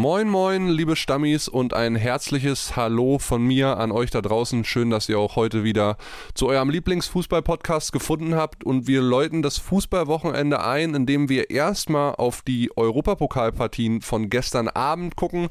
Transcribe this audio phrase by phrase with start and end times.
[0.00, 4.64] Moin, moin, liebe Stammis und ein herzliches Hallo von mir an euch da draußen.
[4.64, 5.98] Schön, dass ihr auch heute wieder
[6.32, 12.40] zu eurem Lieblingsfußball-Podcast gefunden habt und wir läuten das Fußballwochenende ein, indem wir erstmal auf
[12.40, 15.50] die Europapokalpartien von gestern Abend gucken.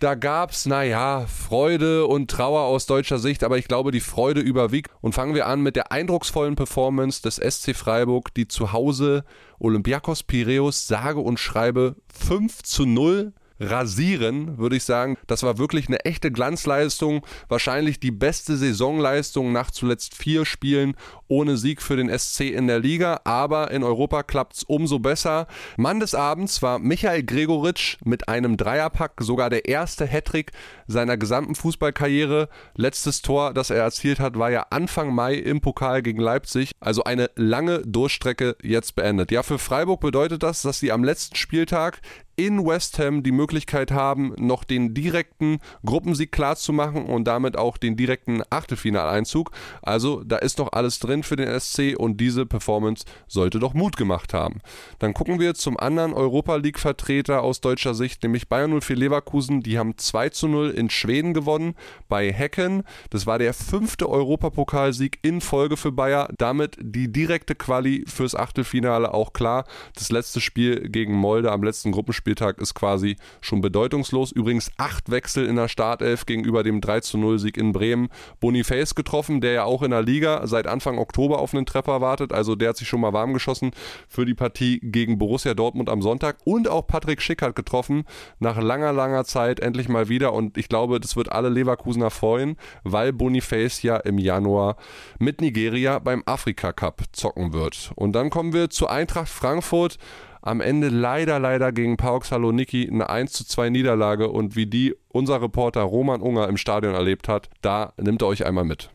[0.00, 4.90] Da gab's, naja, Freude und Trauer aus deutscher Sicht, aber ich glaube, die Freude überwiegt.
[5.00, 9.24] Und fangen wir an mit der eindrucksvollen Performance des SC Freiburg, die zu Hause
[9.58, 15.16] Olympiakos Piräus sage und schreibe 5 zu 0 rasieren, würde ich sagen.
[15.26, 17.24] Das war wirklich eine echte Glanzleistung.
[17.48, 20.94] Wahrscheinlich die beste Saisonleistung nach zuletzt vier Spielen
[21.28, 23.20] ohne Sieg für den SC in der Liga.
[23.24, 25.46] Aber in Europa klappt es umso besser.
[25.76, 30.52] Mann des Abends war Michael Gregoritsch mit einem Dreierpack, sogar der erste Hattrick
[30.86, 32.48] seiner gesamten Fußballkarriere.
[32.74, 36.72] Letztes Tor, das er erzielt hat, war ja Anfang Mai im Pokal gegen Leipzig.
[36.80, 39.30] Also eine lange Durchstrecke jetzt beendet.
[39.30, 42.00] Ja, für Freiburg bedeutet das, dass sie am letzten Spieltag
[42.36, 47.96] in West Ham die Möglichkeit haben, noch den direkten Gruppensieg klarzumachen und damit auch den
[47.96, 49.50] direkten Achtelfinaleinzug.
[49.82, 53.96] Also da ist noch alles drin für den SC und diese Performance sollte doch Mut
[53.96, 54.60] gemacht haben.
[54.98, 59.62] Dann gucken wir zum anderen Europa League Vertreter aus deutscher Sicht, nämlich Bayern 04 Leverkusen.
[59.62, 61.74] Die haben 2 zu 0 in Schweden gewonnen
[62.08, 62.82] bei Hecken.
[63.10, 66.28] Das war der fünfte Europapokalsieg in Folge für Bayer.
[66.36, 69.64] Damit die direkte Quali fürs Achtelfinale auch klar.
[69.94, 74.32] Das letzte Spiel gegen Molde am letzten Gruppenspiel Spieltag ist quasi schon bedeutungslos.
[74.32, 78.08] Übrigens acht Wechsel in der Startelf gegenüber dem 3 0 Sieg in Bremen.
[78.40, 82.32] Boniface getroffen, der ja auch in der Liga seit Anfang Oktober auf einen Treffer wartet.
[82.32, 83.70] Also der hat sich schon mal warm geschossen
[84.08, 86.38] für die Partie gegen Borussia Dortmund am Sonntag.
[86.42, 88.02] Und auch Patrick Schick hat getroffen,
[88.40, 90.32] nach langer, langer Zeit endlich mal wieder.
[90.32, 94.78] Und ich glaube, das wird alle Leverkusener freuen, weil Boniface ja im Januar
[95.20, 97.92] mit Nigeria beim Afrika Cup zocken wird.
[97.94, 99.98] Und dann kommen wir zu Eintracht Frankfurt
[100.46, 104.94] am Ende leider, leider gegen PAOK Saloniki eine 1 zu 2 Niederlage und wie die
[105.08, 108.90] unser Reporter Roman Unger im Stadion erlebt hat, da nimmt er euch einmal mit.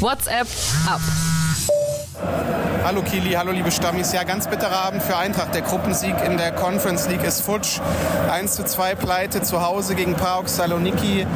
[0.00, 0.46] WhatsApp
[0.86, 1.00] ab.
[2.84, 4.12] Hallo Kili, hallo liebe Stammis.
[4.12, 5.54] Ja, ganz bitterer Abend für Eintracht.
[5.54, 7.80] Der Gruppensieg in der Conference League ist futsch.
[8.30, 11.26] 1 zu 2 Pleite zu Hause gegen PAOK Saloniki.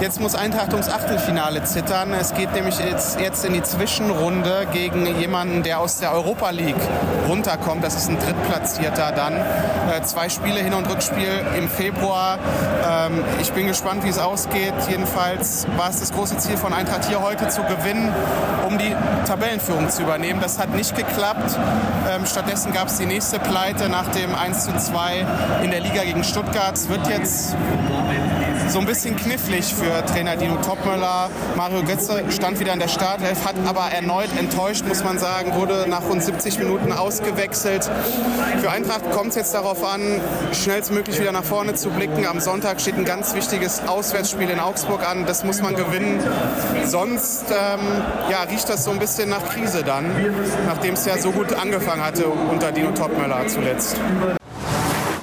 [0.00, 2.12] Jetzt muss Eintracht ums Achtelfinale zittern.
[2.12, 6.80] Es geht nämlich jetzt, jetzt in die Zwischenrunde gegen jemanden, der aus der Europa League
[7.28, 7.84] runterkommt.
[7.84, 9.34] Das ist ein Drittplatzierter dann.
[9.34, 12.38] Äh, zwei Spiele, Hin- und Rückspiel im Februar.
[12.88, 14.72] Ähm, ich bin gespannt, wie es ausgeht.
[14.88, 18.10] Jedenfalls war es das große Ziel von Eintracht hier heute zu gewinnen,
[18.66, 18.94] um die
[19.26, 20.29] Tabellenführung zu übernehmen.
[20.38, 21.58] Das hat nicht geklappt.
[22.08, 25.26] Ähm, stattdessen gab es die nächste Pleite nach dem 1 zu 2
[25.64, 26.76] in der Liga gegen Stuttgart.
[26.76, 27.56] Es wird jetzt
[28.68, 31.28] so ein bisschen knifflig für Trainer Dino Topmöller.
[31.56, 35.86] Mario Götze stand wieder in der Startelf, hat aber erneut enttäuscht, muss man sagen, wurde
[35.88, 37.90] nach rund 70 Minuten ausgewechselt.
[38.60, 40.20] Für Eintracht kommt es jetzt darauf an,
[40.52, 42.26] schnellstmöglich wieder nach vorne zu blicken.
[42.26, 45.26] Am Sonntag steht ein ganz wichtiges Auswärtsspiel in Augsburg an.
[45.26, 46.20] Das muss man gewinnen.
[46.84, 47.80] Sonst ähm,
[48.30, 50.19] ja, riecht das so ein bisschen nach Krise dann,
[50.66, 54.00] nachdem es ja so gut angefangen hatte unter Dino Topmöller zuletzt.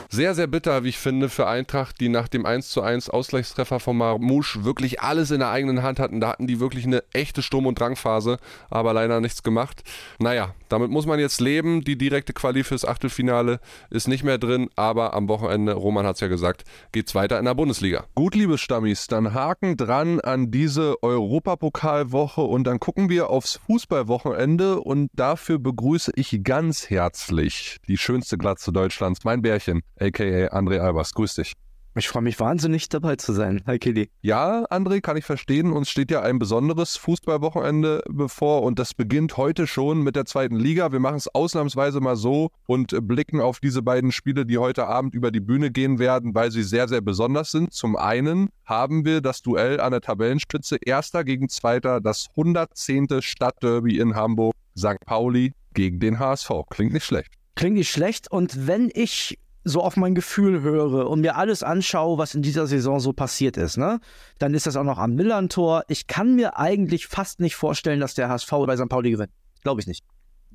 [0.10, 3.82] Sehr, sehr bitter, wie ich finde, für Eintracht, die nach dem 1 zu 1 Ausgleichstreffer
[3.82, 6.22] von Marmouche wirklich alles in der eigenen Hand hatten.
[6.22, 8.38] Da hatten die wirklich eine echte Sturm- und Drangphase,
[8.70, 9.84] aber leider nichts gemacht.
[10.18, 11.84] Naja, damit muss man jetzt leben.
[11.84, 13.60] Die direkte Quali fürs Achtelfinale
[13.90, 16.64] ist nicht mehr drin, aber am Wochenende, Roman hat es ja gesagt,
[16.94, 18.06] geht es weiter in der Bundesliga.
[18.16, 24.80] Gut, liebe Stammis, dann Haken dran an diese Europapokalwoche und dann gucken wir aufs Fußballwochenende
[24.80, 31.14] und dafür begrüße ich ganz herzlich die schönste Glatze Deutschlands, mein Bärchen aka André Albers.
[31.14, 31.54] Grüß dich.
[31.98, 33.64] Ich freue mich wahnsinnig dabei zu sein.
[33.66, 34.12] Hi Kili.
[34.22, 35.72] Ja, André, kann ich verstehen.
[35.72, 40.58] Uns steht ja ein besonderes Fußballwochenende bevor und das beginnt heute schon mit der zweiten
[40.58, 40.92] Liga.
[40.92, 45.16] Wir machen es ausnahmsweise mal so und blicken auf diese beiden Spiele, die heute Abend
[45.16, 47.74] über die Bühne gehen werden, weil sie sehr, sehr besonders sind.
[47.74, 53.08] Zum einen haben wir das Duell an der Tabellenspitze, erster gegen zweiter, das 110.
[53.22, 55.04] Stadtderby in Hamburg, St.
[55.04, 56.52] Pauli gegen den HSV.
[56.70, 57.34] Klingt nicht schlecht.
[57.56, 62.18] Klingt nicht schlecht und wenn ich so auf mein Gefühl höre und mir alles anschaue,
[62.18, 64.00] was in dieser Saison so passiert ist, ne,
[64.40, 65.84] dann ist das auch noch am Millantor.
[65.88, 68.90] Ich kann mir eigentlich fast nicht vorstellen, dass der HSV bei St.
[68.90, 69.32] Pauli gewinnt.
[69.64, 70.04] Glaube ich nicht.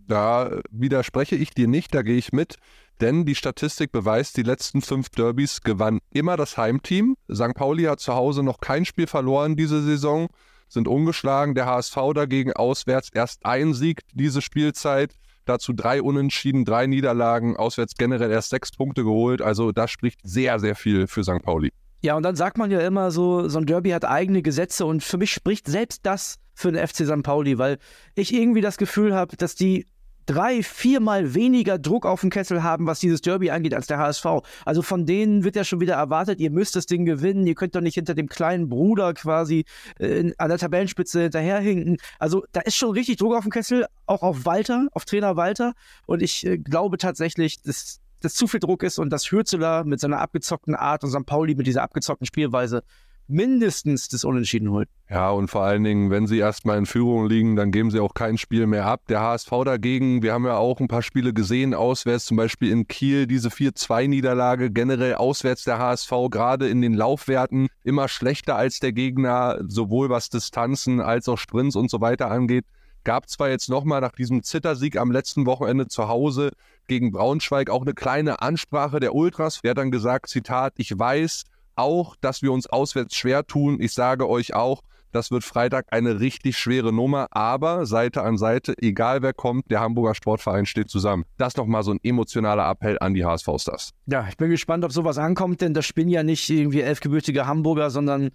[0.09, 2.57] Da widerspreche ich dir nicht, da gehe ich mit.
[3.01, 7.17] Denn die Statistik beweist, die letzten fünf Derbys gewann immer das Heimteam.
[7.33, 7.55] St.
[7.55, 10.29] Pauli hat zu Hause noch kein Spiel verloren diese Saison,
[10.69, 11.55] sind ungeschlagen.
[11.55, 15.15] Der HSV dagegen auswärts erst ein Sieg diese Spielzeit.
[15.45, 19.43] Dazu drei Unentschieden, drei Niederlagen, auswärts generell erst sechs Punkte geholt.
[19.43, 21.43] Also das spricht sehr, sehr viel für St.
[21.43, 21.73] Pauli.
[22.03, 25.05] Ja, und dann sagt man ja immer so, so ein Derby hat eigene Gesetze und
[25.05, 27.23] für mich spricht selbst das für den FC St.
[27.23, 27.79] Pauli, weil
[28.15, 29.87] ich irgendwie das Gefühl habe, dass die
[30.27, 34.27] drei, viermal weniger Druck auf dem Kessel haben, was dieses Derby angeht, als der HSV.
[34.65, 37.75] Also von denen wird ja schon wieder erwartet, ihr müsst das Ding gewinnen, ihr könnt
[37.75, 39.65] doch nicht hinter dem kleinen Bruder quasi
[39.99, 41.99] äh, an der Tabellenspitze hinterherhinken.
[42.19, 45.73] Also da ist schon richtig Druck auf dem Kessel, auch auf Walter, auf Trainer Walter.
[46.07, 50.01] Und ich äh, glaube tatsächlich, dass das zu viel Druck ist und dass Hürzeler mit
[50.01, 51.27] seiner abgezockten Art und St.
[51.27, 52.85] Pauli mit dieser abgezockten Spielweise
[53.29, 54.89] mindestens das Unentschieden holt.
[55.09, 58.15] Ja, und vor allen Dingen, wenn sie erstmal in Führung liegen, dann geben sie auch
[58.15, 59.03] kein Spiel mehr ab.
[59.09, 62.89] Der HSV dagegen, wir haben ja auch ein paar Spiele gesehen, auswärts zum Beispiel in
[62.89, 68.93] Kiel, diese 4-2-Niederlage, generell auswärts der HSV, gerade in den Laufwerten, immer schlechter als der
[68.93, 72.65] Gegner, sowohl was Distanzen als auch Sprints und so weiter angeht.
[73.05, 76.53] Gab zwar jetzt nochmal nach diesem Zittersieg am letzten Wochenende zu Hause
[76.87, 79.61] gegen Braunschweig auch eine kleine Ansprache der Ultras.
[79.63, 81.45] Der hat dann gesagt, Zitat, ich weiß,
[81.77, 83.81] auch, dass wir uns auswärts schwer tun.
[83.81, 84.83] Ich sage euch auch,
[85.13, 89.81] das wird Freitag eine richtig schwere Nummer, aber Seite an Seite, egal wer kommt, der
[89.81, 91.25] Hamburger Sportverein steht zusammen.
[91.37, 93.91] Das nochmal so ein emotionaler Appell an die HSV-Stars.
[94.07, 97.91] Ja, ich bin gespannt, ob sowas ankommt, denn das spielen ja nicht irgendwie elfgebürtige Hamburger,
[97.91, 98.31] sondern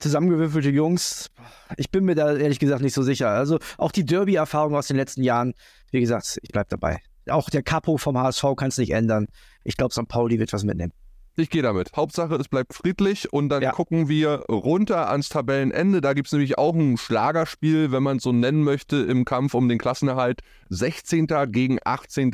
[0.00, 1.30] zusammengewürfelte Jungs.
[1.78, 3.30] Ich bin mir da ehrlich gesagt nicht so sicher.
[3.30, 5.54] Also auch die Derby-Erfahrung aus den letzten Jahren,
[5.90, 7.00] wie gesagt, ich bleibe dabei.
[7.30, 9.28] Auch der Capo vom HSV kann es nicht ändern.
[9.64, 10.08] Ich glaube, St.
[10.08, 10.92] Pauli wird was mitnehmen.
[11.38, 11.92] Ich gehe damit.
[11.94, 13.70] Hauptsache, es bleibt friedlich und dann ja.
[13.70, 16.00] gucken wir runter ans Tabellenende.
[16.00, 19.54] Da gibt es nämlich auch ein Schlagerspiel, wenn man es so nennen möchte, im Kampf
[19.54, 20.40] um den Klassenerhalt.
[20.70, 21.28] 16.
[21.52, 22.32] gegen 18.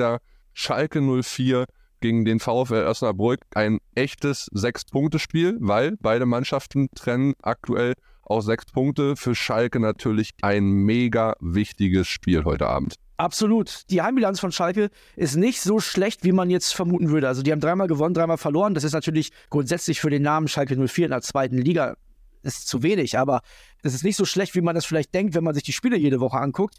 [0.55, 1.67] Schalke 04
[2.01, 3.41] gegen den VfL Osnabrück.
[3.55, 7.93] Ein echtes Sechs-Punkte-Spiel, weil beide Mannschaften trennen aktuell
[8.23, 9.17] auch sechs Punkte.
[9.17, 12.95] Für Schalke natürlich ein mega wichtiges Spiel heute Abend.
[13.17, 13.85] Absolut.
[13.91, 17.29] Die Heimbilanz von Schalke ist nicht so schlecht, wie man jetzt vermuten würde.
[17.29, 18.75] Also die haben dreimal gewonnen, dreimal verloren.
[18.75, 21.97] Das ist natürlich grundsätzlich für den Namen Schalke 04 in der zweiten Liga
[22.45, 23.41] ist zu wenig, aber
[23.83, 25.97] das ist nicht so schlecht, wie man das vielleicht denkt, wenn man sich die Spiele
[25.97, 26.77] jede Woche anguckt.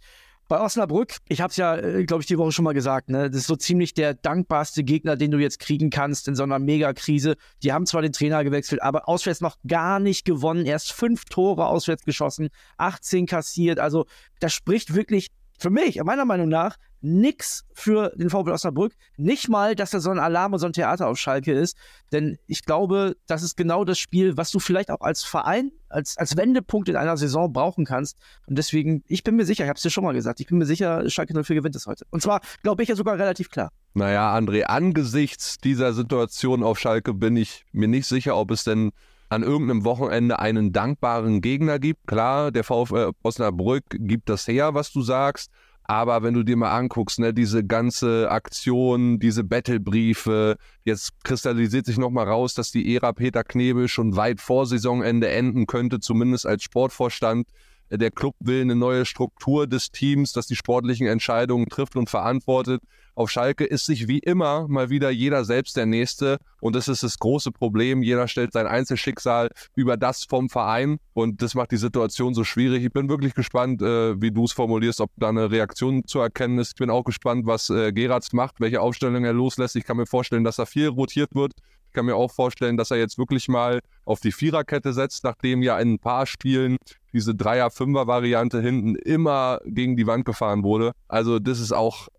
[0.48, 3.32] Bei Osnabrück, ich habe es ja, äh, glaube ich, die Woche schon mal gesagt, ne,
[3.32, 6.60] das ist so ziemlich der dankbarste Gegner, den du jetzt kriegen kannst in so einer
[6.60, 7.36] Megakrise.
[7.64, 10.68] Die haben zwar den Trainer gewechselt, aber auswärts noch gar nicht gewonnen.
[10.68, 13.80] Erst fünf Tore auswärts geschossen, 18 kassiert.
[13.80, 14.06] Also
[14.40, 18.94] das spricht wirklich für mich, meiner Meinung nach, nichts für den VfL Osnabrück.
[19.16, 21.78] Nicht mal, dass da so ein Alarm und so ein Theater auf Schalke ist.
[22.12, 26.18] Denn ich glaube, das ist genau das Spiel, was du vielleicht auch als Verein, als,
[26.18, 28.18] als Wendepunkt in einer Saison brauchen kannst.
[28.48, 30.58] Und deswegen, ich bin mir sicher, ich habe es dir schon mal gesagt, ich bin
[30.58, 32.06] mir sicher, Schalke 04 gewinnt es heute.
[32.10, 33.72] Und zwar, glaube ich, ja sogar relativ klar.
[33.94, 38.92] Naja, André, angesichts dieser Situation auf Schalke bin ich mir nicht sicher, ob es denn
[39.30, 42.08] an irgendeinem Wochenende einen dankbaren Gegner gibt.
[42.08, 45.52] Klar, der VfL Osnabrück gibt das her, was du sagst.
[45.88, 52.00] Aber wenn du dir mal anguckst, ne, diese ganze Aktion, diese Battlebriefe, jetzt kristallisiert sich
[52.00, 56.64] nochmal raus, dass die Ära Peter Knebel schon weit vor Saisonende enden könnte, zumindest als
[56.64, 57.48] Sportvorstand.
[57.90, 62.82] Der Club will eine neue Struktur des Teams, das die sportlichen Entscheidungen trifft und verantwortet.
[63.18, 66.38] Auf Schalke ist sich wie immer mal wieder jeder selbst der Nächste.
[66.60, 68.04] Und das ist das große Problem.
[68.04, 70.98] Jeder stellt sein Einzelschicksal über das vom Verein.
[71.14, 72.84] Und das macht die Situation so schwierig.
[72.84, 76.60] Ich bin wirklich gespannt, äh, wie du es formulierst, ob da eine Reaktion zu erkennen
[76.60, 76.72] ist.
[76.72, 79.78] Ich bin auch gespannt, was äh, Geratz macht, welche Aufstellung er loslässt.
[79.78, 81.54] Ich kann mir vorstellen, dass da viel rotiert wird.
[81.96, 85.64] Ich kann mir auch vorstellen, dass er jetzt wirklich mal auf die Viererkette setzt, nachdem
[85.64, 86.76] ja in ein paar Spielen
[87.14, 90.92] diese Dreier-Fünfer-Variante hinten immer gegen die Wand gefahren wurde.
[91.08, 92.10] Also das ist auch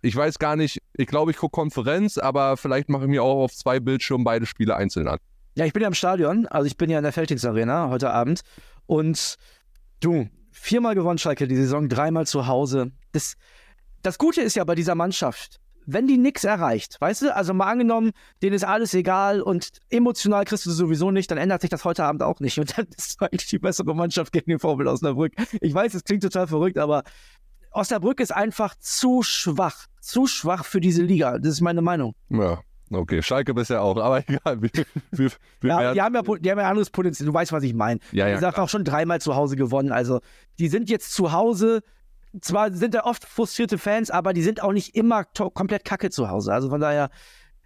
[0.00, 3.44] ich weiß gar nicht, ich glaube, ich gucke Konferenz, aber vielleicht mache ich mir auch
[3.44, 5.18] auf zwei Bildschirmen beide Spiele einzeln an.
[5.54, 8.10] Ja, ich bin ja im Stadion, also ich bin ja in der Feldings Arena heute
[8.10, 8.40] Abend
[8.86, 9.36] und
[10.00, 12.90] du, viermal gewonnen Schalke die Saison, dreimal zu Hause.
[13.12, 13.36] Das,
[14.02, 17.70] das Gute ist ja bei dieser Mannschaft, wenn die nichts erreicht, weißt du, also mal
[17.70, 18.12] angenommen,
[18.42, 22.04] denen ist alles egal und emotional kriegst du sowieso nicht, dann ändert sich das heute
[22.04, 25.32] Abend auch nicht und dann ist es eigentlich die bessere Mannschaft gegen den VfL Osnabrück.
[25.60, 27.02] Ich weiß, es klingt total verrückt, aber
[27.72, 29.86] Osnabrück ist einfach zu schwach.
[30.00, 31.38] Zu schwach für diese Liga.
[31.38, 32.14] Das ist meine Meinung.
[32.28, 32.60] Ja.
[32.94, 34.60] Okay, Schalke bisher auch, aber egal.
[34.60, 34.70] Wir,
[35.12, 37.26] wir, wir ja, die, haben ja, die haben ja anderes Potenzial.
[37.26, 38.00] Du weißt, was ich meine.
[38.12, 39.92] Ja, ja, die haben auch schon dreimal zu Hause gewonnen.
[39.92, 40.20] Also,
[40.58, 41.82] die sind jetzt zu Hause.
[42.40, 46.28] Zwar sind da oft frustrierte Fans, aber die sind auch nicht immer komplett kacke zu
[46.30, 46.52] Hause.
[46.52, 47.10] Also von daher,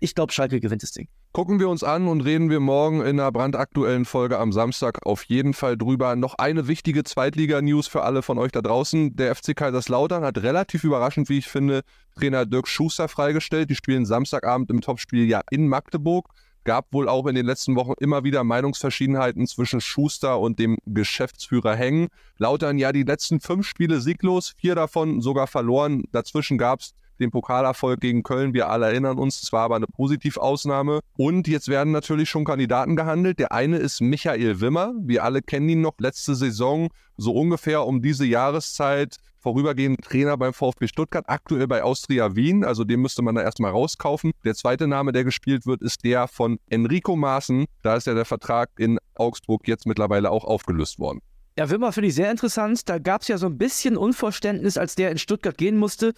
[0.01, 1.09] ich glaube, Schalke gewinnt das Ding.
[1.37, 5.23] Gucken wir uns an und reden wir morgen in einer brandaktuellen Folge am Samstag auf
[5.25, 6.17] jeden Fall drüber.
[6.17, 9.15] Noch eine wichtige Zweitliga-News für alle von euch da draußen.
[9.17, 11.83] Der FC Kaiserslautern hat relativ überraschend, wie ich finde,
[12.19, 13.69] Trainer Dirk Schuster freigestellt.
[13.69, 16.31] Die spielen Samstagabend im Topspiel ja in Magdeburg.
[16.67, 21.77] Gab wohl auch in den letzten Wochen immer wieder Meinungsverschiedenheiten zwischen Schuster und dem Geschäftsführer
[21.77, 22.09] Hängen.
[22.39, 26.03] Lautern ja die letzten fünf Spiele sieglos, vier davon sogar verloren.
[26.11, 28.55] Dazwischen gab es den Pokalerfolg gegen Köln.
[28.55, 31.01] Wir alle erinnern uns, es war aber eine Positivausnahme.
[31.17, 33.39] Und jetzt werden natürlich schon Kandidaten gehandelt.
[33.39, 34.93] Der eine ist Michael Wimmer.
[35.01, 40.53] Wir alle kennen ihn noch letzte Saison, so ungefähr um diese Jahreszeit vorübergehend Trainer beim
[40.53, 44.33] VfB Stuttgart, aktuell bei Austria Wien, also den müsste man da erstmal rauskaufen.
[44.45, 47.67] Der zweite Name, der gespielt wird, ist der von Enrico Maaßen.
[47.83, 51.21] Da ist ja der Vertrag in Augsburg jetzt mittlerweile auch aufgelöst worden.
[51.57, 52.89] Ja, Wimmer finde ich sehr interessant.
[52.89, 56.13] Da gab es ja so ein bisschen Unverständnis, als der in Stuttgart gehen musste.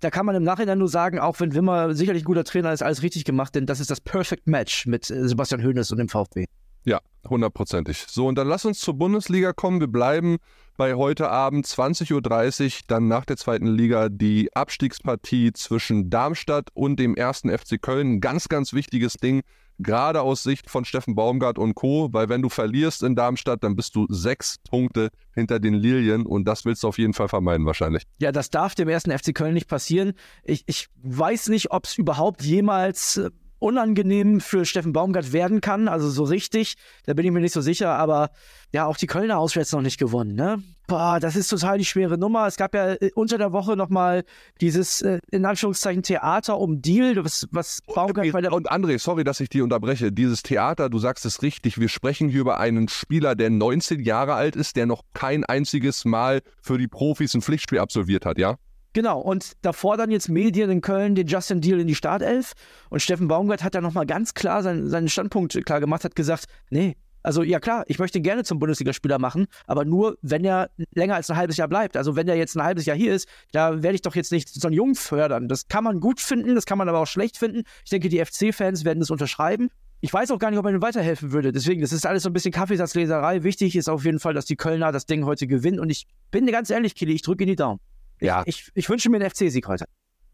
[0.00, 2.82] Da kann man im Nachhinein nur sagen, auch wenn Wimmer sicherlich ein guter Trainer ist,
[2.82, 6.08] alles richtig gemacht, denn das ist das Perfect Match mit äh, Sebastian Hoeneß und dem
[6.08, 6.46] VfB.
[6.84, 8.06] Ja, hundertprozentig.
[8.08, 9.80] So, und dann lass uns zur Bundesliga kommen.
[9.80, 10.38] Wir bleiben
[10.78, 17.00] bei heute Abend 20.30 Uhr, dann nach der zweiten Liga, die Abstiegspartie zwischen Darmstadt und
[17.00, 18.20] dem ersten FC Köln.
[18.20, 19.42] Ganz, ganz wichtiges Ding,
[19.78, 23.74] gerade aus Sicht von Steffen Baumgart und Co., weil wenn du verlierst in Darmstadt, dann
[23.74, 27.66] bist du sechs Punkte hinter den Lilien und das willst du auf jeden Fall vermeiden
[27.66, 28.04] wahrscheinlich.
[28.20, 30.12] Ja, das darf dem ersten FC Köln nicht passieren.
[30.44, 35.88] Ich, ich weiß nicht, ob es überhaupt jemals äh, unangenehm für Steffen Baumgart werden kann.
[35.88, 37.90] Also so richtig, da bin ich mir nicht so sicher.
[37.90, 38.30] Aber
[38.72, 40.34] ja, auch die Kölner auswärts noch nicht gewonnen.
[40.34, 40.62] Ne?
[40.86, 42.46] Boah, das ist total die schwere Nummer.
[42.46, 44.24] Es gab ja äh, unter der Woche nochmal
[44.60, 48.52] dieses, äh, in Anführungszeichen, Theater um Deal, was, was Baumgart bei der...
[48.52, 50.12] Und André, sorry, dass ich dich unterbreche.
[50.12, 54.34] Dieses Theater, du sagst es richtig, wir sprechen hier über einen Spieler, der 19 Jahre
[54.34, 58.56] alt ist, der noch kein einziges Mal für die Profis ein Pflichtspiel absolviert hat, ja?
[58.94, 62.52] Genau, und davor dann jetzt Medien in Köln den Justin Deal in die Startelf.
[62.90, 66.46] Und Steffen Baumgart hat da nochmal ganz klar seinen, seinen Standpunkt klar gemacht, hat gesagt,
[66.70, 71.16] nee, also ja klar, ich möchte gerne zum Bundesligaspieler machen, aber nur, wenn er länger
[71.16, 71.96] als ein halbes Jahr bleibt.
[71.96, 74.48] Also wenn er jetzt ein halbes Jahr hier ist, da werde ich doch jetzt nicht
[74.48, 75.48] so einen Jungen fördern.
[75.48, 77.64] Das kann man gut finden, das kann man aber auch schlecht finden.
[77.84, 79.68] Ich denke, die FC-Fans werden das unterschreiben.
[80.00, 81.50] Ich weiß auch gar nicht, ob er ihm weiterhelfen würde.
[81.50, 83.42] Deswegen, das ist alles so ein bisschen Kaffeesatzleserei.
[83.42, 85.80] Wichtig ist auf jeden Fall, dass die Kölner das Ding heute gewinnen.
[85.80, 87.80] Und ich bin dir ganz ehrlich, Kili, ich drücke in die Daumen.
[88.20, 88.42] Ja.
[88.46, 89.86] Ich, ich, ich wünsche mir einen FC-Sieg heute.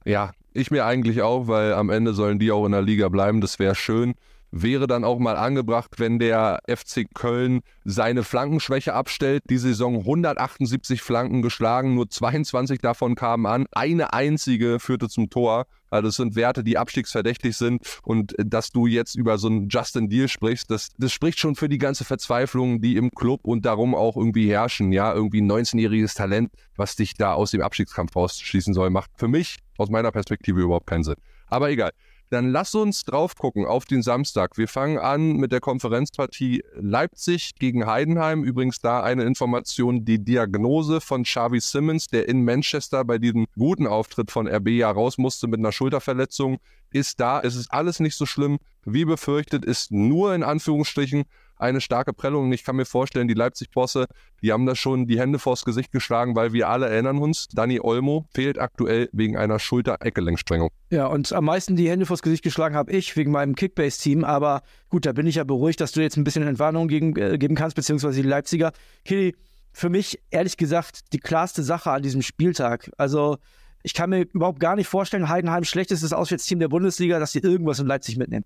[0.05, 3.41] Ja, ich mir eigentlich auch, weil am Ende sollen die auch in der Liga bleiben.
[3.41, 4.15] Das wäre schön
[4.55, 9.43] wäre dann auch mal angebracht, wenn der FC Köln seine Flankenschwäche abstellt.
[9.51, 13.67] Die Saison 178 Flanken geschlagen, nur 22 davon kamen an.
[13.73, 15.67] Eine einzige führte zum Tor.
[15.91, 18.01] Also das sind Werte, die abstiegsverdächtig sind.
[18.05, 21.69] Und dass du jetzt über so einen Justin Deal sprichst, das, das spricht schon für
[21.69, 24.93] die ganze Verzweiflung, die im Club und darum auch irgendwie herrschen.
[24.93, 29.29] Ja, irgendwie ein 19-jähriges Talent, was dich da aus dem Abstiegskampf rausschließen soll, macht für
[29.29, 31.17] mich aus meiner Perspektive überhaupt keinen Sinn.
[31.49, 31.91] Aber egal.
[32.31, 34.57] Dann lass uns drauf gucken auf den Samstag.
[34.57, 38.45] Wir fangen an mit der Konferenzpartie Leipzig gegen Heidenheim.
[38.45, 43.87] Übrigens da eine Information, die Diagnose von Xavi Simmons, der in Manchester bei diesem guten
[43.87, 46.59] Auftritt von RB ja raus musste mit einer Schulterverletzung,
[46.91, 47.41] ist da.
[47.41, 48.59] Es ist alles nicht so schlimm.
[48.85, 51.25] Wie befürchtet, ist nur in Anführungsstrichen
[51.57, 52.53] eine starke Prellung.
[52.53, 54.07] Ich kann mir vorstellen, die Leipzig-Bosse,
[54.43, 57.81] die haben da schon die Hände vors Gesicht geschlagen, weil wir alle erinnern uns, Dani
[57.81, 60.71] Olmo fehlt aktuell wegen einer Schulter-Eckgelenksprengung.
[60.91, 64.25] Ja, und am meisten die Hände vors Gesicht geschlagen habe ich wegen meinem Kickbase-Team.
[64.25, 67.39] Aber gut, da bin ich ja beruhigt, dass du jetzt ein bisschen Entwarnung gegen, äh,
[67.39, 68.73] geben kannst, beziehungsweise die Leipziger.
[69.05, 69.35] Kili,
[69.73, 72.91] für mich ehrlich gesagt die klarste Sache an diesem Spieltag.
[72.97, 73.39] Also
[73.83, 77.81] ich kann mir überhaupt gar nicht vorstellen, Heidenheim schlechtestes Auswärtsteam der Bundesliga, dass sie irgendwas
[77.81, 78.45] in Leipzig mitnehmen.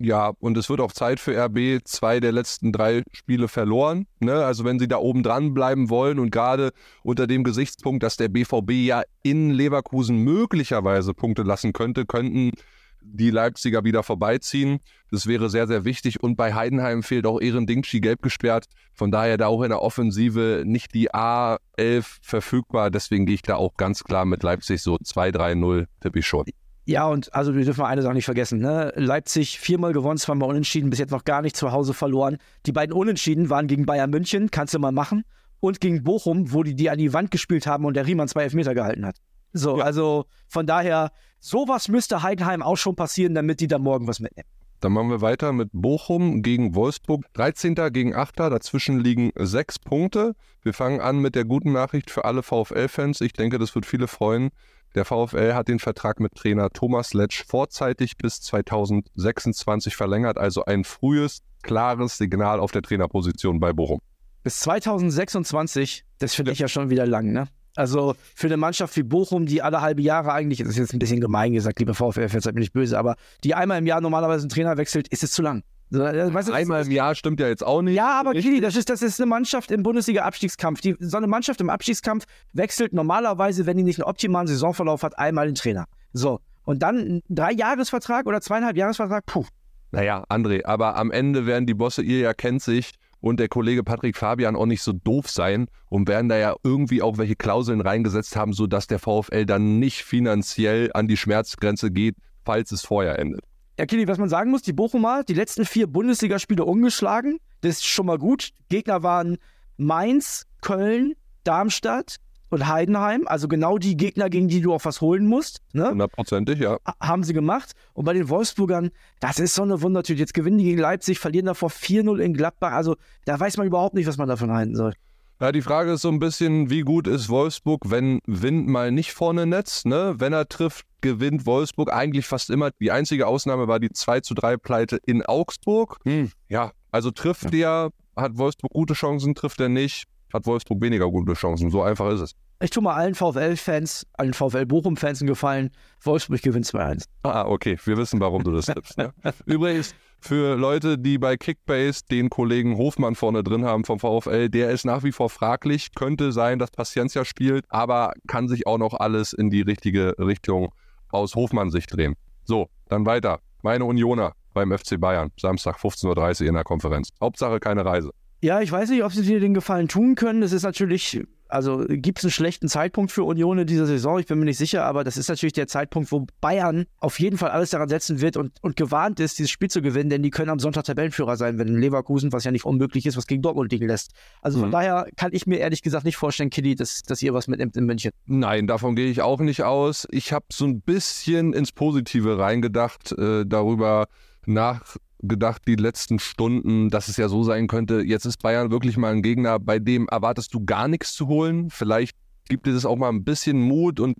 [0.00, 1.80] Ja, und es wird auch Zeit für RB.
[1.84, 4.06] Zwei der letzten drei Spiele verloren.
[4.20, 4.32] Ne?
[4.32, 6.70] Also wenn sie da oben dran bleiben wollen und gerade
[7.02, 12.52] unter dem Gesichtspunkt, dass der BVB ja in Leverkusen möglicherweise Punkte lassen könnte, könnten
[13.00, 14.78] die Leipziger wieder vorbeiziehen.
[15.10, 16.22] Das wäre sehr, sehr wichtig.
[16.22, 18.66] Und bei Heidenheim fehlt auch Ehren Dingschi gelb gesperrt.
[18.92, 22.90] Von daher da auch in der Offensive nicht die A11 verfügbar.
[22.90, 26.44] Deswegen gehe ich da auch ganz klar mit Leipzig so 2-3-0 tippe ich schon.
[26.88, 28.60] Ja, und also wir dürfen eine Sache nicht vergessen.
[28.60, 28.94] Ne?
[28.96, 32.38] Leipzig viermal gewonnen, zweimal unentschieden, bis jetzt noch gar nicht zu Hause verloren.
[32.64, 35.24] Die beiden Unentschieden waren gegen Bayern München, kannst du mal machen,
[35.60, 38.44] und gegen Bochum, wo die die an die Wand gespielt haben und der Riemann zwei
[38.44, 39.16] Elfmeter gehalten hat.
[39.52, 39.84] So, ja.
[39.84, 44.48] also von daher, sowas müsste Heidenheim auch schon passieren, damit die da morgen was mitnehmen.
[44.80, 47.26] Dann machen wir weiter mit Bochum gegen Wolfsburg.
[47.34, 47.74] 13.
[47.92, 48.38] gegen 8.
[48.38, 50.34] Dazwischen liegen sechs Punkte.
[50.62, 53.20] Wir fangen an mit der guten Nachricht für alle VfL-Fans.
[53.20, 54.50] Ich denke, das wird viele freuen.
[54.94, 60.84] Der VfL hat den Vertrag mit Trainer Thomas Letsch vorzeitig bis 2026 verlängert, also ein
[60.84, 64.00] frühes, klares Signal auf der Trainerposition bei Bochum.
[64.42, 67.48] Bis 2026, das finde ich ja schon wieder lang, ne?
[67.76, 70.98] Also für eine Mannschaft wie Bochum, die alle halbe Jahre eigentlich, das ist jetzt ein
[70.98, 73.14] bisschen gemein gesagt, liebe VfL, seid mir nicht böse, aber
[73.44, 75.62] die einmal im Jahr normalerweise einen Trainer wechselt, ist es zu lang.
[75.90, 77.94] Weißt du, Einmal im Jahr stimmt ja jetzt auch nicht.
[77.94, 80.80] Ja, aber Kili, das ist, das ist eine Mannschaft im Bundesliga-Abstiegskampf.
[80.98, 85.46] so eine Mannschaft im Abstiegskampf wechselt normalerweise, wenn die nicht einen optimalen Saisonverlauf hat, einmal
[85.46, 85.86] den Trainer.
[86.12, 86.40] So.
[86.64, 89.46] Und dann ein Dreijahresvertrag oder zweieinhalb Jahresvertrag, puh.
[89.90, 93.82] Naja, André, aber am Ende werden die Bosse, ihr ja kennt sich, und der Kollege
[93.82, 97.80] Patrick Fabian auch nicht so doof sein und werden da ja irgendwie auch welche Klauseln
[97.80, 103.18] reingesetzt haben, sodass der VfL dann nicht finanziell an die Schmerzgrenze geht, falls es vorher
[103.18, 103.42] endet.
[103.78, 107.38] Ja, Kili, was man sagen muss, die Bochumer, die letzten vier Bundesligaspiele ungeschlagen.
[107.60, 108.50] Das ist schon mal gut.
[108.68, 109.38] Gegner waren
[109.76, 112.16] Mainz, Köln, Darmstadt
[112.50, 113.28] und Heidenheim.
[113.28, 115.60] Also genau die Gegner, gegen die du auch was holen musst.
[115.74, 115.90] Ne?
[115.90, 116.78] Hundertprozentig, ja.
[117.00, 117.72] Haben sie gemacht.
[117.94, 120.18] Und bei den Wolfsburgern, das ist so eine Wundertüte.
[120.18, 122.72] Jetzt gewinnen die gegen Leipzig, verlieren davor 4-0 in Gladbach.
[122.72, 124.94] Also da weiß man überhaupt nicht, was man davon halten soll.
[125.40, 129.12] Ja, die Frage ist so ein bisschen, wie gut ist Wolfsburg, wenn Wind mal nicht
[129.12, 130.16] vorne netzt, ne?
[130.18, 132.70] Wenn er trifft, gewinnt Wolfsburg eigentlich fast immer.
[132.80, 135.98] Die einzige Ausnahme war die 2 zu 3 Pleite in Augsburg.
[136.04, 136.32] Hm.
[136.48, 137.50] Ja, also trifft ja.
[137.50, 141.70] der, hat Wolfsburg gute Chancen, trifft er nicht, hat Wolfsburg weniger gute Chancen.
[141.70, 142.34] So einfach ist es.
[142.60, 145.70] Ich tue mal allen VfL-Fans, allen VfL-Bochum-Fans einen Gefallen.
[146.02, 147.04] Wolfsburg gewinnt 2-1.
[147.22, 147.78] Ah, okay.
[147.84, 148.98] Wir wissen, warum du das tippst.
[148.98, 149.12] Ne?
[149.46, 154.70] Übrigens, für Leute, die bei Kickbase den Kollegen Hofmann vorne drin haben vom VfL, der
[154.70, 155.94] ist nach wie vor fraglich.
[155.94, 160.72] Könnte sein, dass Paciencia spielt, aber kann sich auch noch alles in die richtige Richtung
[161.10, 162.14] aus Hofmann-Sicht drehen.
[162.44, 163.40] So, dann weiter.
[163.62, 165.30] Meine Unioner beim FC Bayern.
[165.38, 167.10] Samstag 15.30 Uhr in der Konferenz.
[167.20, 168.12] Hauptsache keine Reise.
[168.40, 170.42] Ja, ich weiß nicht, ob sie dir den Gefallen tun können.
[170.42, 174.18] Es ist natürlich also gibt es einen schlechten Zeitpunkt für Union in dieser Saison?
[174.18, 177.38] Ich bin mir nicht sicher, aber das ist natürlich der Zeitpunkt, wo Bayern auf jeden
[177.38, 180.30] Fall alles daran setzen wird und, und gewarnt ist, dieses Spiel zu gewinnen, denn die
[180.30, 183.72] können am Sonntag Tabellenführer sein, wenn Leverkusen, was ja nicht unmöglich ist, was gegen Dortmund
[183.72, 184.12] liegen lässt.
[184.42, 184.72] Also von mhm.
[184.72, 187.84] daher kann ich mir ehrlich gesagt nicht vorstellen, Kitty, dass, dass ihr was mitnimmt in
[187.84, 188.12] München.
[188.26, 190.06] Nein, davon gehe ich auch nicht aus.
[190.10, 194.08] Ich habe so ein bisschen ins Positive reingedacht, äh, darüber
[194.44, 198.96] nach gedacht, die letzten Stunden, dass es ja so sein könnte, jetzt ist Bayern wirklich
[198.96, 201.70] mal ein Gegner, bei dem erwartest du gar nichts zu holen.
[201.70, 202.16] Vielleicht
[202.48, 204.16] gibt es auch mal ein bisschen Mut und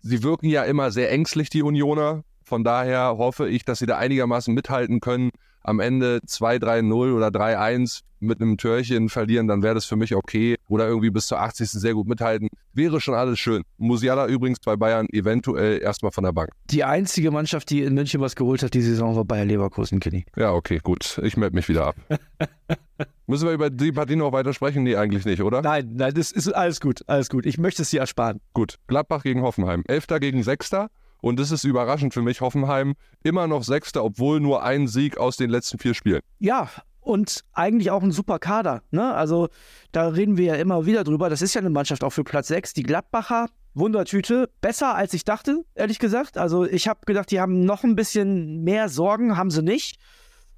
[0.00, 2.24] sie wirken ja immer sehr ängstlich, die Unioner.
[2.44, 5.30] Von daher hoffe ich, dass sie da einigermaßen mithalten können
[5.62, 10.56] am Ende 2-3-0 oder 3-1 mit einem Törchen verlieren, dann wäre das für mich okay.
[10.68, 11.70] Oder irgendwie bis zur 80.
[11.70, 12.48] sehr gut mithalten.
[12.72, 13.62] Wäre schon alles schön.
[13.78, 16.50] Musiala übrigens bei Bayern eventuell erstmal von der Bank.
[16.70, 20.24] Die einzige Mannschaft, die in München was geholt hat, die Saison war Bayer Leverkusen, Kenny.
[20.36, 21.18] Ja, okay, gut.
[21.24, 21.96] Ich melde mich wieder ab.
[23.26, 24.82] Müssen wir über die Partie noch weiter sprechen?
[24.82, 25.62] Nee, eigentlich nicht, oder?
[25.62, 27.46] Nein, nein, das ist alles gut, alles gut.
[27.46, 28.40] Ich möchte es dir ersparen.
[28.54, 28.76] Gut.
[28.88, 29.84] Gladbach gegen Hoffenheim.
[29.86, 30.90] Elfter gegen Sechster.
[31.20, 32.40] Und das ist überraschend für mich.
[32.40, 36.20] Hoffenheim immer noch Sechster, obwohl nur ein Sieg aus den letzten vier Spielen.
[36.38, 36.68] Ja,
[37.00, 38.82] und eigentlich auch ein super Kader.
[38.90, 39.14] Ne?
[39.14, 39.48] Also
[39.92, 41.30] da reden wir ja immer wieder drüber.
[41.30, 42.74] Das ist ja eine Mannschaft auch für Platz 6.
[42.74, 46.38] Die Gladbacher, Wundertüte, besser als ich dachte, ehrlich gesagt.
[46.38, 49.98] Also ich habe gedacht, die haben noch ein bisschen mehr Sorgen, haben sie nicht.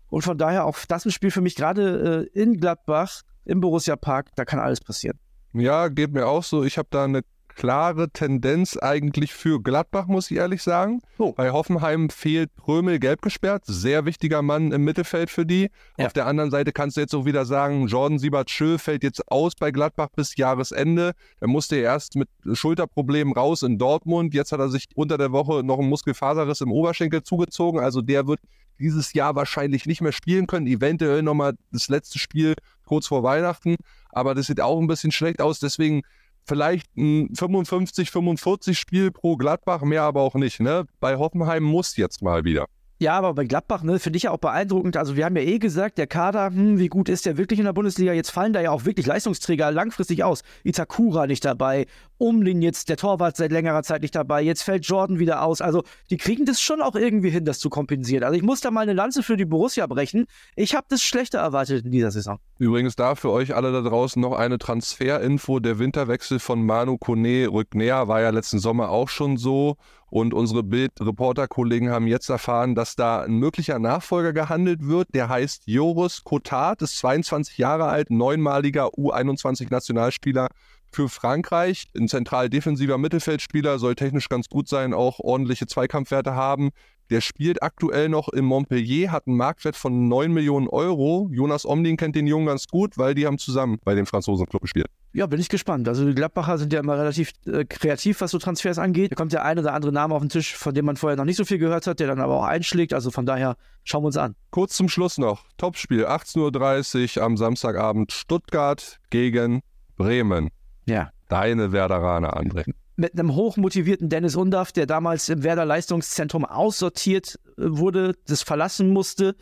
[0.08, 3.96] Und von daher auch das ein Spiel für mich gerade äh, in Gladbach, im Borussia
[3.96, 5.18] Park, da kann alles passieren.
[5.54, 6.64] Ja, geht mir auch so.
[6.64, 7.22] Ich habe da eine
[7.54, 11.02] klare Tendenz eigentlich für Gladbach, muss ich ehrlich sagen.
[11.18, 11.32] Oh.
[11.32, 15.70] Bei Hoffenheim fehlt Prömel gelb gesperrt, sehr wichtiger Mann im Mittelfeld für die.
[15.98, 16.06] Ja.
[16.06, 19.54] Auf der anderen Seite kannst du jetzt auch wieder sagen, Jordan Siebert-Schö fällt jetzt aus
[19.54, 21.12] bei Gladbach bis Jahresende.
[21.40, 24.34] Er musste erst mit Schulterproblemen raus in Dortmund.
[24.34, 27.80] Jetzt hat er sich unter der Woche noch einen Muskelfaserriss im Oberschenkel zugezogen.
[27.80, 28.40] Also der wird
[28.78, 30.66] dieses Jahr wahrscheinlich nicht mehr spielen können.
[30.66, 33.76] Eventuell nochmal das letzte Spiel kurz vor Weihnachten.
[34.10, 35.60] Aber das sieht auch ein bisschen schlecht aus.
[35.60, 36.02] Deswegen
[36.44, 40.60] vielleicht ein 55, 45 Spiel pro Gladbach, mehr aber auch nicht.
[40.60, 40.86] Ne?
[41.00, 42.66] Bei Hoffenheim muss jetzt mal wieder.
[43.02, 44.96] Ja, aber bei Gladbach, ne, finde ich ja auch beeindruckend.
[44.96, 47.64] Also, wir haben ja eh gesagt, der Kader, hm, wie gut ist der wirklich in
[47.64, 48.12] der Bundesliga?
[48.12, 50.42] Jetzt fallen da ja auch wirklich Leistungsträger langfristig aus.
[50.62, 51.86] Itakura nicht dabei,
[52.22, 55.60] Umlin jetzt, der Torwart seit längerer Zeit nicht dabei, jetzt fällt Jordan wieder aus.
[55.60, 58.22] Also, die kriegen das schon auch irgendwie hin, das zu kompensieren.
[58.22, 60.26] Also, ich muss da mal eine Lanze für die Borussia brechen.
[60.54, 62.38] Ich habe das schlechter erwartet in dieser Saison.
[62.58, 65.58] Übrigens da für euch alle da draußen noch eine Transferinfo.
[65.58, 69.76] Der Winterwechsel von Manu Kone rückt näher, war ja letzten Sommer auch schon so.
[70.08, 75.08] Und unsere Bild-Reporter-Kollegen haben jetzt erfahren, dass da ein möglicher Nachfolger gehandelt wird.
[75.14, 80.48] Der heißt Joris Cotard, ist 22 Jahre alt, neunmaliger U21-Nationalspieler
[80.92, 81.88] für Frankreich.
[81.96, 86.70] Ein zentral defensiver Mittelfeldspieler, soll technisch ganz gut sein, auch ordentliche Zweikampfwerte haben.
[87.10, 91.28] Der spielt aktuell noch in Montpellier, hat einen Marktwert von 9 Millionen Euro.
[91.30, 94.86] Jonas Omlin kennt den Jungen ganz gut, weil die haben zusammen bei dem Franzosenclub gespielt.
[95.12, 95.86] Ja, bin ich gespannt.
[95.88, 99.12] Also die Gladbacher sind ja immer relativ äh, kreativ, was so Transfers angeht.
[99.12, 101.26] Da kommt der ein oder andere Name auf den Tisch, von dem man vorher noch
[101.26, 102.94] nicht so viel gehört hat, der dann aber auch einschlägt.
[102.94, 104.34] Also von daher schauen wir uns an.
[104.50, 105.44] Kurz zum Schluss noch.
[105.58, 109.60] Topspiel 18.30 Uhr am Samstagabend Stuttgart gegen
[109.96, 110.48] Bremen.
[110.86, 111.10] Ja.
[111.28, 112.64] Deine Werderaner, André
[112.96, 118.90] mit einem hochmotivierten Dennis Undaff, der damals im Werder Leistungszentrum aussortiert äh, wurde, das verlassen
[118.90, 119.34] musste,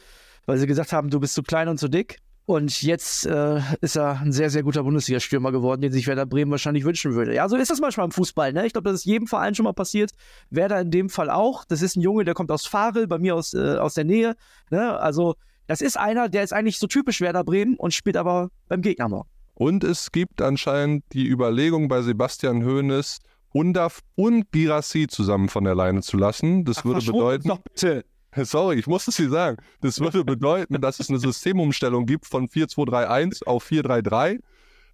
[0.46, 2.18] weil sie gesagt haben, du bist zu klein und zu dick.
[2.46, 6.50] Und jetzt äh, ist er ein sehr, sehr guter Bundesliga-Stürmer geworden, den sich Werder Bremen
[6.50, 7.32] wahrscheinlich wünschen würde.
[7.32, 8.52] Ja, so ist das manchmal im Fußball.
[8.52, 8.66] Ne?
[8.66, 10.10] Ich glaube, das ist jedem Verein schon mal passiert.
[10.48, 11.64] Werder in dem Fall auch.
[11.64, 14.34] Das ist ein Junge, der kommt aus Farel, bei mir aus, äh, aus der Nähe.
[14.70, 14.98] Ne?
[14.98, 15.36] Also
[15.68, 19.08] Das ist einer, der ist eigentlich so typisch Werder Bremen und spielt aber beim Gegner
[19.08, 19.28] morgen.
[19.60, 23.18] Und es gibt anscheinend die Überlegung bei Sebastian Hoeneß,
[23.52, 26.64] Undaf und Girassi zusammen von der Leine zu lassen.
[26.64, 27.48] Das Ach, würde bedeuten.
[27.48, 28.06] Doch bitte.
[28.36, 29.58] Sorry, ich muss es dir sagen.
[29.82, 34.38] Das würde bedeuten, dass es eine Systemumstellung gibt von 4-2-3-1 auf 4-3-3.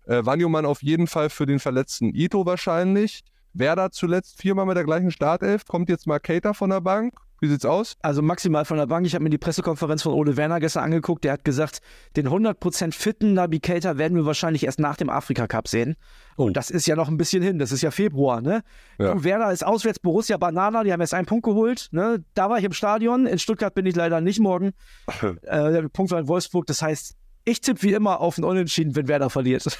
[0.06, 3.22] Äh, Wanjomann auf jeden Fall für den verletzten Ito wahrscheinlich.
[3.52, 5.64] Werder zuletzt viermal mit der gleichen Startelf.
[5.66, 7.14] Kommt jetzt mal Cater von der Bank.
[7.40, 7.96] Wie sieht's aus?
[8.00, 9.06] Also maximal von der Bank.
[9.06, 11.24] Ich habe mir die Pressekonferenz von Ole Werner gestern angeguckt.
[11.24, 11.80] Der hat gesagt,
[12.16, 15.96] den 100% fitten Navigator werden wir wahrscheinlich erst nach dem Afrika Cup sehen.
[16.36, 17.58] Und das ist ja noch ein bisschen hin.
[17.58, 18.62] Das ist ja Februar, ne?
[18.98, 19.14] Ja.
[19.14, 20.82] Du, Werder ist auswärts Borussia Banana.
[20.82, 21.88] Die haben jetzt einen Punkt geholt.
[21.92, 22.24] Ne?
[22.34, 23.26] Da war ich im Stadion.
[23.26, 24.72] In Stuttgart bin ich leider nicht morgen.
[25.22, 26.66] äh, der Punkt war in Wolfsburg.
[26.66, 29.78] Das heißt, ich tippe wie immer auf ein Unentschieden, wenn Werder verliert.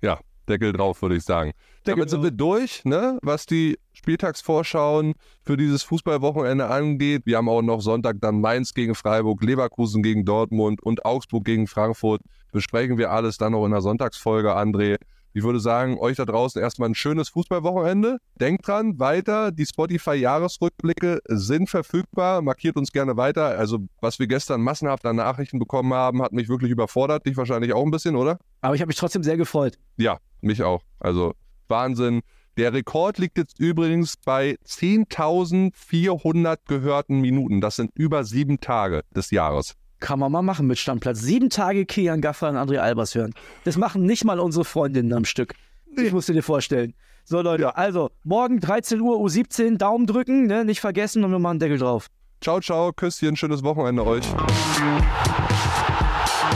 [0.00, 0.18] Ja,
[0.52, 1.52] Deckel drauf, würde ich sagen.
[1.84, 3.18] Damit sind wir durch, ne?
[3.22, 7.22] was die Spieltagsvorschauen für dieses Fußballwochenende angeht.
[7.24, 11.66] Wir haben auch noch Sonntag dann Mainz gegen Freiburg, Leverkusen gegen Dortmund und Augsburg gegen
[11.66, 12.20] Frankfurt.
[12.52, 14.96] Besprechen wir alles dann noch in der Sonntagsfolge, André.
[15.34, 18.18] Ich würde sagen, euch da draußen erstmal ein schönes Fußballwochenende.
[18.40, 22.42] Denkt dran, weiter, die Spotify-Jahresrückblicke sind verfügbar.
[22.42, 23.58] Markiert uns gerne weiter.
[23.58, 27.24] Also, was wir gestern massenhaft an Nachrichten bekommen haben, hat mich wirklich überfordert.
[27.26, 28.38] Dich wahrscheinlich auch ein bisschen, oder?
[28.60, 29.78] Aber ich habe mich trotzdem sehr gefreut.
[29.96, 30.82] Ja, mich auch.
[31.00, 31.34] Also
[31.68, 32.22] Wahnsinn.
[32.58, 37.62] Der Rekord liegt jetzt übrigens bei 10.400 gehörten Minuten.
[37.62, 39.74] Das sind über sieben Tage des Jahres.
[40.02, 41.20] Kann man mal machen mit Stammplatz.
[41.20, 43.32] Sieben Tage Kian Gaffer und André Albers hören.
[43.62, 45.54] Das machen nicht mal unsere Freundinnen am Stück.
[45.96, 46.94] Ich musst du dir vorstellen.
[47.24, 50.64] So, Leute, also morgen 13 Uhr U17, Daumen drücken, ne?
[50.64, 52.08] nicht vergessen und wir machen einen Deckel drauf.
[52.40, 54.24] Ciao, ciao, Küsschen, schönes Wochenende euch.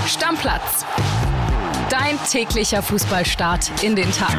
[0.09, 0.85] Stammplatz.
[1.89, 4.37] Dein täglicher Fußballstart in den Tag.